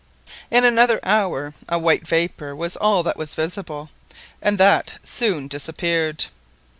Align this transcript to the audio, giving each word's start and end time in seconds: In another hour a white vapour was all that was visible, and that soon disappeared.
In 0.49 0.65
another 0.65 0.99
hour 1.05 1.53
a 1.69 1.77
white 1.77 2.07
vapour 2.07 2.55
was 2.55 2.75
all 2.75 3.03
that 3.03 3.17
was 3.17 3.35
visible, 3.35 3.91
and 4.41 4.57
that 4.57 4.93
soon 5.03 5.47
disappeared. 5.47 6.25